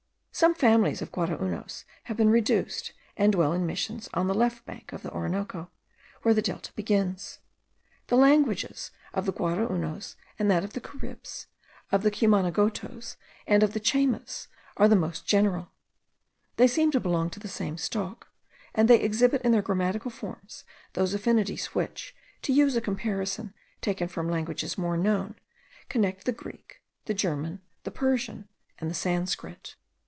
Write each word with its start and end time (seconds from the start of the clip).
Some 0.33 0.55
families 0.55 1.03
of 1.03 1.11
Guaraunos 1.11 1.83
have 2.05 2.17
been 2.17 2.31
reduced 2.31 2.93
and 3.17 3.31
dwell 3.31 3.53
in 3.53 3.65
Missions 3.67 4.09
on 4.13 4.25
the 4.25 4.33
left 4.33 4.65
bank 4.65 4.91
of 4.93 5.03
the 5.03 5.11
Orinoco, 5.11 5.69
where 6.23 6.33
the 6.33 6.41
Delta 6.41 6.71
begins. 6.73 7.37
The 8.07 8.15
languages 8.15 8.89
of 9.13 9.27
the 9.27 9.33
Guaraunos 9.33 10.15
and 10.39 10.49
that 10.49 10.63
of 10.63 10.73
the 10.73 10.81
Caribs, 10.81 11.45
of 11.91 12.01
the 12.01 12.09
Cumanagotos 12.09 13.17
and 13.45 13.61
of 13.61 13.73
the 13.73 13.79
Chaymas, 13.79 14.47
are 14.77 14.87
the 14.87 14.95
most 14.95 15.27
general. 15.27 15.73
They 16.55 16.65
seem 16.67 16.89
to 16.91 16.99
belong 16.99 17.29
to 17.31 17.39
the 17.39 17.49
same 17.49 17.77
stock; 17.77 18.29
and 18.73 18.87
they 18.89 18.99
exhibit 19.01 19.43
in 19.43 19.51
their 19.51 19.61
grammatical 19.61 20.09
forms 20.09 20.63
those 20.93 21.13
affinities, 21.13 21.67
which, 21.75 22.15
to 22.43 22.53
use 22.53 22.75
a 22.75 22.81
comparison 22.81 23.53
taken 23.81 24.07
from 24.07 24.27
languages 24.29 24.75
more 24.77 24.97
known, 24.97 25.35
connect 25.87 26.25
the 26.25 26.31
Greek, 26.31 26.81
the 27.05 27.13
German, 27.13 27.61
the 27.83 27.91
Persian, 27.91 28.47
and 28.79 28.89
the 28.89 28.95
Sanscrit. 28.95 29.75